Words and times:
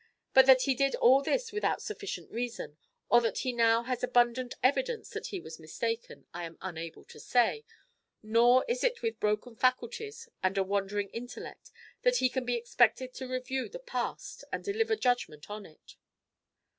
But 0.33 0.47
that 0.47 0.63
he 0.63 0.73
did 0.73 0.95
all 0.95 1.21
this 1.21 1.51
without 1.51 1.79
sufficient 1.79 2.31
reason, 2.31 2.75
or 3.09 3.21
that 3.21 3.37
he 3.37 3.53
now 3.53 3.83
has 3.83 4.01
abundant 4.03 4.55
evidence 4.63 5.11
that 5.11 5.27
he 5.27 5.39
was 5.39 5.59
mistaken, 5.59 6.25
I 6.33 6.45
am 6.45 6.57
unable 6.59 7.03
to 7.05 7.19
say, 7.19 7.65
nor 8.23 8.65
is 8.67 8.83
it 8.83 9.03
with 9.03 9.19
broken 9.19 9.55
faculties 9.55 10.27
and 10.41 10.57
a 10.57 10.63
wandering 10.63 11.09
intellect 11.09 11.69
that 12.01 12.17
he 12.17 12.29
can 12.29 12.45
be 12.45 12.55
expected 12.55 13.13
to 13.13 13.27
review 13.27 13.69
the 13.69 13.77
past 13.77 14.43
and 14.51 14.63
deliver 14.63 14.95
judgment 14.95 15.51
on 15.51 15.67
it." 15.67 15.97